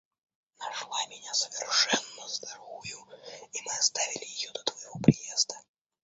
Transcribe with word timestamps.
Нашла 0.57 1.05
меня 1.05 1.31
совершенно 1.35 2.27
здоровою, 2.27 3.05
и 3.53 3.61
мы 3.61 3.71
оставили 3.77 4.25
ее 4.25 4.49
до 4.51 4.63
твоего 4.63 4.97
приезда. 4.97 5.53